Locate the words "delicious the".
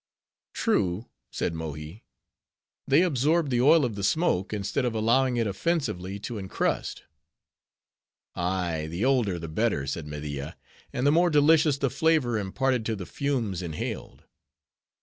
11.29-11.91